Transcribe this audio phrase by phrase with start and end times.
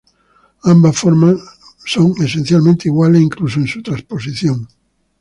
[0.63, 1.35] Ambas formas
[1.85, 4.67] son esencialmente iguales incluso en su trasposición.